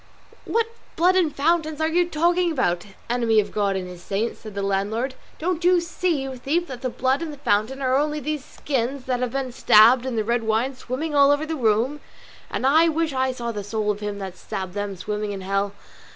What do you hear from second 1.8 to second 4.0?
you talking about, enemy of God and